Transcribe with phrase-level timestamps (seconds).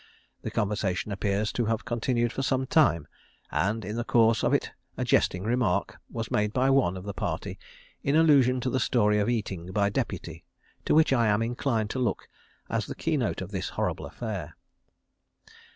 [0.41, 4.43] The conversation appears to have continued for some time (II., 2.), and in the course
[4.43, 7.59] of it a jesting remark was made by one of the party
[8.01, 10.43] in allusion to the story of eating by deputy,
[10.85, 12.27] to which I am inclined to look
[12.67, 14.55] as the key note of this horrible affair.